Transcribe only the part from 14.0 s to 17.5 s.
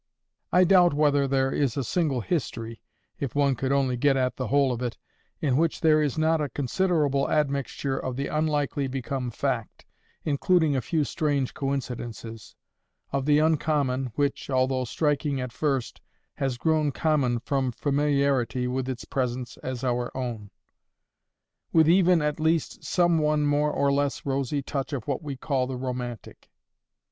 which, although striking at first, has grown common